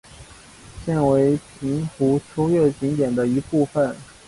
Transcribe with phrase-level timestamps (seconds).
[0.83, 3.95] 现为平湖秋月景点的一部分。